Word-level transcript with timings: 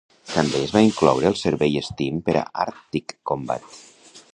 També 0.29 0.61
es 0.67 0.71
va 0.77 0.81
incloure 0.85 1.29
el 1.31 1.37
servei 1.43 1.77
Steam 1.91 2.19
per 2.31 2.39
a 2.41 2.45
Arctic 2.67 3.19
Combat. 3.33 3.83